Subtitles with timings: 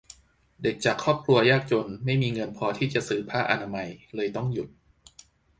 [0.63, 4.69] เด็กจากครอบครัวยากจนไม่มีเงินพอที่จะซื้อผ้าอนามัย เลยต้องหยุด